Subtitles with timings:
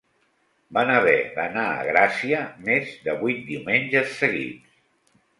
[0.75, 4.81] Van haver d'anar a Gracia més de vuit diumenges seguits